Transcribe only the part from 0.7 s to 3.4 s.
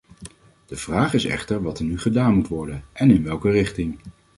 vraag is echter wat er nu gedaan moet worden, en in